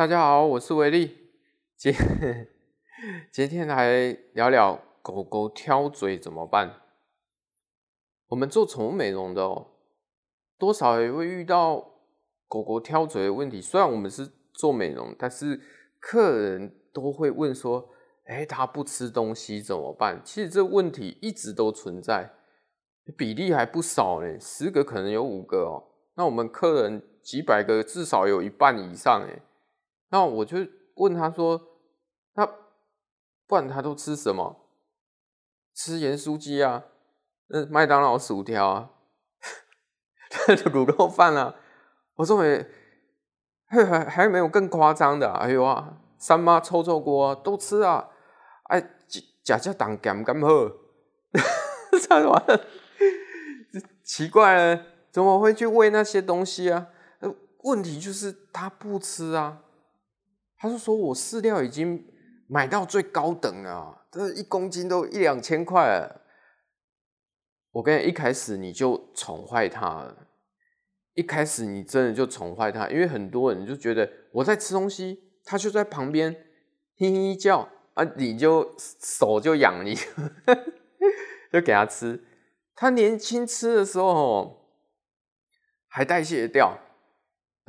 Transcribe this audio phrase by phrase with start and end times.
[0.00, 1.14] 大家好，我是维力。
[1.76, 1.92] 今
[3.30, 6.80] 今天来聊聊狗狗挑嘴怎么办。
[8.28, 9.72] 我们做宠物美容的哦，
[10.56, 11.86] 多少也会遇到
[12.48, 13.60] 狗狗挑嘴的问题。
[13.60, 15.60] 虽然我们是做美容，但是
[15.98, 17.90] 客人都会问说
[18.24, 22.32] ：“哎，它不吃东西怎么办？”其实这问题一直都存在，
[23.18, 25.84] 比例还不少呢，十个可能有五个哦。
[26.14, 29.42] 那我们客人几百个，至少有一半以上哎。
[30.10, 30.58] 那我就
[30.96, 31.60] 问他说
[32.34, 32.46] ：“那
[33.46, 34.66] 不然他都吃什么？
[35.74, 36.84] 吃盐酥鸡啊，
[37.48, 38.90] 嗯，麦当劳薯条啊，
[40.46, 41.54] 卤肉饭啊。”
[42.16, 42.66] 我说：“没，
[43.66, 48.10] 还还还没有更夸张的，哎呦啊，三妈臭臭锅啊，都吃啊，
[48.64, 48.96] 哎，
[49.42, 50.76] 假假当干干喝，
[52.00, 53.80] 啥 玩意？
[54.04, 56.86] 奇怪了。”怎么会去喂那些东西啊？
[57.64, 59.64] 问题就是他不吃啊。
[60.60, 62.06] 他就说：“我饲料已经
[62.46, 66.20] 买到最高等了，这一公斤都一两千块了。”
[67.72, 70.28] 我跟你一开始你就宠坏他了，
[71.14, 76.30] 一开始你真的就宠坏他，因为很多人就觉得我在吃东西，他就在旁边
[76.98, 79.94] 嘿嘿叫啊，你就手就痒你，
[81.50, 82.22] 就给他吃。
[82.74, 84.58] 他年轻吃的时候。
[85.92, 86.78] 还代谢掉，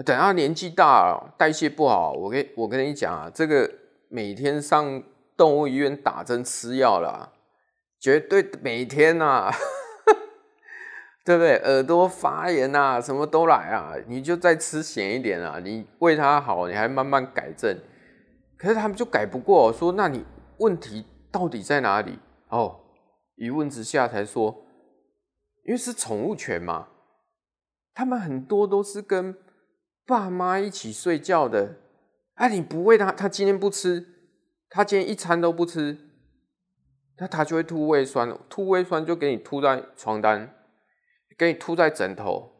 [0.05, 3.69] 等他年纪大了，代谢不好，我跟我跟你讲啊，这个
[4.09, 5.03] 每天上
[5.35, 7.33] 动物医院打针吃药了，
[7.99, 9.51] 绝对每天呐，
[11.25, 11.57] 对不对？
[11.57, 17.77] 耳朵发炎啊，什么都来啊，你就再吃咸一点啊，你为他好，你还慢慢改正。
[18.57, 20.23] 可是他们就改不过，说那你
[20.57, 22.19] 问题到底在哪里？
[22.49, 22.79] 哦，
[23.35, 24.65] 一问之下才说，
[25.65, 26.87] 因为是宠物犬嘛。
[27.93, 29.35] 他们很多都是跟
[30.05, 31.77] 爸妈一起睡觉的，
[32.35, 34.05] 哎、啊，你不喂他，他今天不吃，
[34.69, 35.97] 他今天一餐都不吃，
[37.17, 40.53] 那他就会吐胃酸，吐胃酸就给你吐在床单，
[41.37, 42.51] 给你吐在枕头，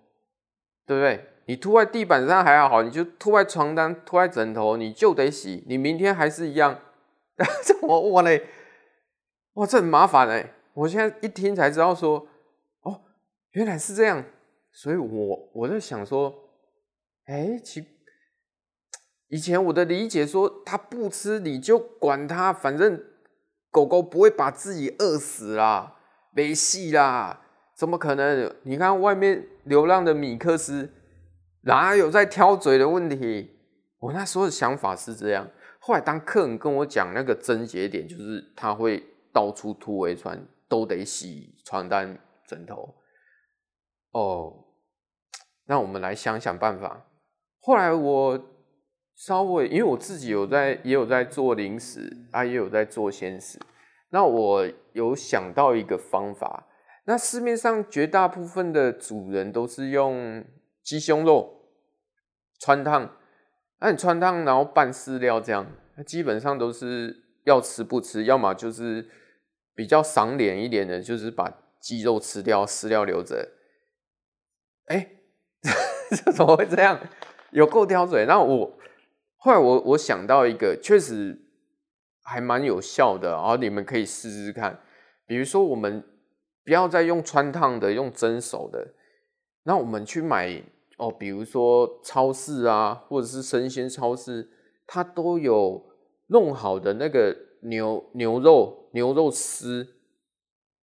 [0.85, 1.27] 对不对？
[1.47, 6.79] 你吐在地板上还好，你就吐在床单、吐在枕头，你就得洗，你明天还是一样，
[7.65, 8.47] 这我我嘞，
[9.53, 10.53] 哇，这很麻烦哎！
[10.73, 12.25] 我现在一听才知道说，
[12.83, 13.01] 哦，
[13.51, 14.23] 原来是这样。
[14.71, 16.33] 所以，我我在想说，
[17.25, 17.85] 哎，其
[19.29, 23.01] 以前我的理解说，它不吃你就管它，反正
[23.69, 25.95] 狗狗不会把自己饿死啦，
[26.33, 27.41] 没戏啦，
[27.75, 28.53] 怎么可能？
[28.63, 30.91] 你看外面流浪的米克斯，
[31.61, 33.57] 哪有在挑嘴的问题？
[33.99, 35.49] 我那时候的想法是这样。
[35.79, 42.95] 后来当客人跟我讲那个症结点，就是他会到处吐胃酸，都得洗床单、枕头。
[44.11, 44.65] 哦，
[45.65, 47.07] 那我们来想想办法。
[47.61, 48.49] 后来我
[49.15, 53.59] 稍微，因为我自己有在，也有在做零食啊，也有在做鲜食。
[54.09, 56.67] 那我有想到一个方法。
[57.05, 60.43] 那市面上绝大部分的主人都是用
[60.83, 61.67] 鸡胸肉
[62.59, 63.15] 穿烫，
[63.79, 65.65] 那你穿烫然后拌饲料这样，
[66.05, 69.07] 基本上都是要吃不吃，要么就是
[69.75, 73.51] 比较赏脸一点的，就是把鸡肉吃掉，饲料留着。
[74.85, 75.09] 哎，
[76.09, 76.99] 这怎么会这样？
[77.51, 78.25] 有够挑嘴。
[78.25, 78.71] 那我
[79.37, 81.39] 后来我我想到一个，确实
[82.23, 84.79] 还蛮有效的，然后你们可以试试看。
[85.25, 86.03] 比如说，我们
[86.63, 88.93] 不要再用穿烫的，用蒸熟的。
[89.63, 90.61] 那我们去买
[90.97, 94.49] 哦，比如说超市啊，或者是生鲜超市，
[94.87, 95.83] 它都有
[96.27, 99.87] 弄好的那个牛牛肉、牛肉丝，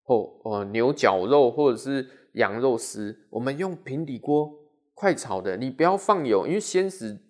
[0.05, 2.09] 哦哦，牛绞肉，或者是。
[2.37, 4.53] 羊肉丝，我们用平底锅
[4.97, 7.21] 快炒的，你不要放油，因为鲜食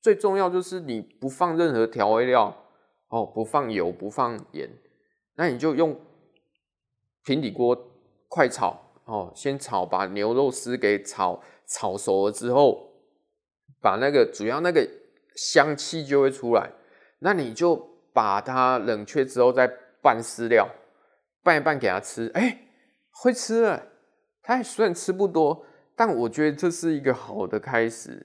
[0.00, 2.64] 最重要就是你不放任何调味料
[3.08, 4.70] 哦，不放油，不放盐，
[5.34, 6.00] 那你就用
[7.24, 7.76] 平底锅
[8.28, 12.92] 快炒哦，先炒把牛肉丝给炒炒熟了之后，
[13.82, 14.88] 把那个主要那个
[15.34, 16.70] 香气就会出来，
[17.18, 17.74] 那你就
[18.12, 19.66] 把它冷却之后再
[20.00, 20.68] 拌饲料，
[21.42, 22.68] 拌一拌给它吃，哎、
[23.10, 23.86] 会吃了。
[24.40, 25.66] 它虽然吃不多，
[25.98, 28.24] 但我觉得这是一个好的开始。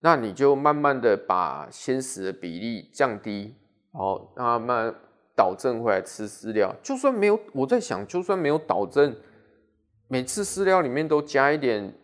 [0.00, 3.56] 那你就慢慢的把鲜食的比例降低，
[4.36, 4.94] 然后慢慢
[5.34, 6.76] 导正回来吃饲料。
[6.82, 9.16] 就算没有，我在想，就算没有导正，
[10.08, 11.94] 每次饲料里面都加一点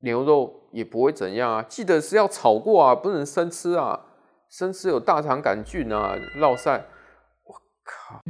[0.00, 1.62] 牛肉也不会怎样啊。
[1.62, 4.06] 记得是要炒过啊，不能生吃啊，
[4.50, 6.84] 生吃有大肠杆菌啊，落赛。
[7.44, 8.20] 我靠！